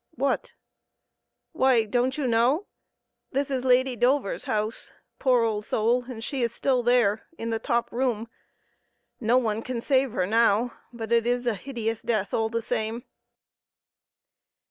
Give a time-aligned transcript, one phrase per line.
[0.15, 0.53] "What?"
[1.51, 2.65] "Why, don't you know?
[3.33, 6.05] This is Lady Dover's house poor old soul!
[6.05, 8.27] and she is still there, in the top room.
[9.19, 13.03] No one can save her now, but it is a hideous death all the same."